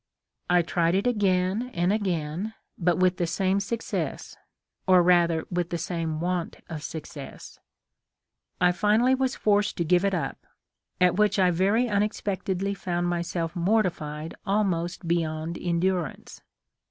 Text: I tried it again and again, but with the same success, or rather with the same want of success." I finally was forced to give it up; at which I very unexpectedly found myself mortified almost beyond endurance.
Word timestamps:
I 0.49 0.63
tried 0.63 0.95
it 0.95 1.05
again 1.05 1.69
and 1.75 1.93
again, 1.93 2.55
but 2.75 2.97
with 2.97 3.17
the 3.17 3.27
same 3.27 3.59
success, 3.59 4.35
or 4.87 5.03
rather 5.03 5.45
with 5.51 5.69
the 5.69 5.77
same 5.77 6.19
want 6.19 6.57
of 6.67 6.81
success." 6.81 7.59
I 8.59 8.71
finally 8.71 9.13
was 9.13 9.35
forced 9.35 9.77
to 9.77 9.85
give 9.85 10.03
it 10.03 10.15
up; 10.15 10.47
at 10.99 11.17
which 11.17 11.37
I 11.37 11.51
very 11.51 11.87
unexpectedly 11.87 12.73
found 12.73 13.09
myself 13.09 13.55
mortified 13.55 14.33
almost 14.43 15.07
beyond 15.07 15.59
endurance. 15.61 16.41